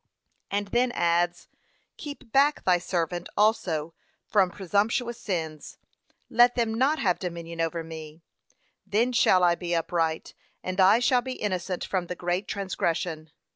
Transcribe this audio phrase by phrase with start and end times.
[0.49, 1.47] And then adds,
[1.97, 3.93] 'Keep back thy servant also
[4.25, 5.77] from presumptuous sins;
[6.27, 8.23] let them not have dominion over me:
[8.83, 10.33] then shall I be upright,
[10.63, 13.29] and I shall be innocent from the great transgression.'